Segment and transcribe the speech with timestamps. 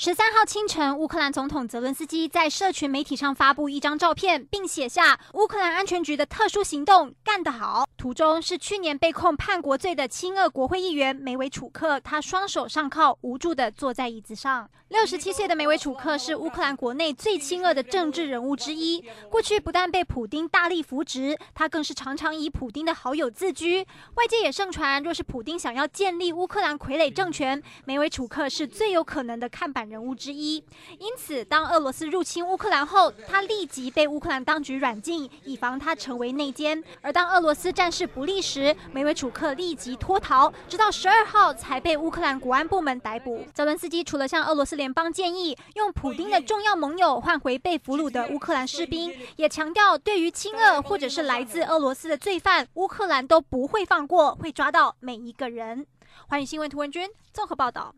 [0.00, 7.84] 十三号清晨，乌克兰总统泽伦斯基在社群媒体上发布一张照片，并写下“乌克兰安全局的特殊行动干得好”。
[7.98, 14.70] 图中是去年被控叛国罪的亲俄国会议员梅维楚克，他双手上铐，无助地坐在椅子上。
[14.86, 19.04] 六十七岁的梅维楚克是乌克兰国内最亲俄的政治人物之一。
[19.28, 23.84] 过去不但被普丁大力扶植，他更是常常以普丁的好友自居。
[24.14, 30.62] 外界也盛传，若是普丁想要建立乌克兰傀儡政权，梅维楚克是最有可能的看板人物之一，
[30.98, 36.82] 因此当俄罗斯入侵乌克兰后，他立即被乌克兰当局软禁，以防他成为内奸。
[37.00, 43.44] 而当俄罗斯战事不利时，梅维楚克立即脱逃，直到十二号才被乌克兰国安部门逮捕。
[43.54, 55.86] 泽伦斯基除了向俄罗斯联邦建议用普丁的重要盟友换回被俘虏的乌克兰士兵，也强调对于亲俄或者是来自俄罗斯的罪犯，乌克兰都不会放过，会抓到每一个人。
[56.26, 57.94] 欢迎新闻图文君综合报道。